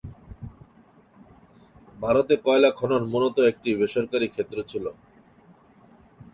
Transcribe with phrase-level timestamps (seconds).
[1.99, 4.85] ভারতে কয়লা খনন মূলত একটি বেসরকারী ক্ষেত্র ছিল।